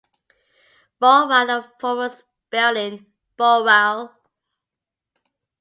[0.99, 3.05] Bowral and the former spelling
[3.37, 4.11] "Bowrall".